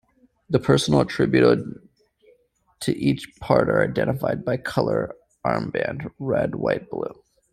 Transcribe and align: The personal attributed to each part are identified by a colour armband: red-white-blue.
The 0.49 0.57
personal 0.57 1.01
attributed 1.01 1.79
to 2.79 2.97
each 2.97 3.35
part 3.39 3.69
are 3.69 3.83
identified 3.83 4.43
by 4.43 4.55
a 4.55 4.57
colour 4.57 5.15
armband: 5.45 6.09
red-white-blue. 6.17 7.23